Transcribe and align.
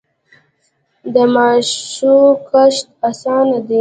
د 1.13 1.15
ماشو 1.33 2.15
کښت 2.49 2.85
اسانه 3.09 3.57
دی. 3.65 3.69